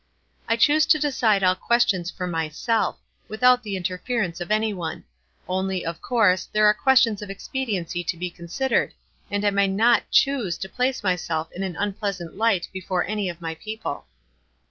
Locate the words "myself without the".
2.25-3.75